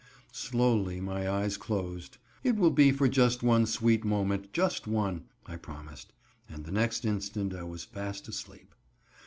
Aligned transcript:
Slowly 0.33 0.99
my 0.99 1.29
eyes 1.29 1.57
closed. 1.57 2.17
"It 2.43 2.55
will 2.55 2.71
be 2.71 2.91
for 2.91 3.07
just 3.07 3.43
one 3.43 3.67
sweet 3.67 4.03
moment, 4.03 4.51
just 4.51 4.87
one," 4.87 5.25
I 5.45 5.57
promised, 5.57 6.11
and 6.49 6.65
the 6.65 6.71
next 6.71 7.05
instant 7.05 7.53
I 7.53 7.61
was 7.65 7.83
fast 7.83 8.27
asleep. 8.27 8.73